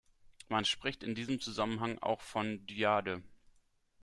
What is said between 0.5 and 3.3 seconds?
spricht in diesem Zusammenhang auch von „Dyade“.